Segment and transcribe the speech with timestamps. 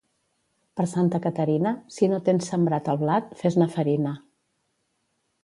[0.79, 4.17] Per Santa Caterina, si no tens sembrat el blat, fes-ne farina